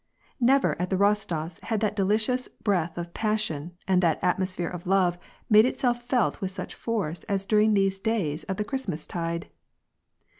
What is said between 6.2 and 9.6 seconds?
with such foroe tf during these days of the Christmastide.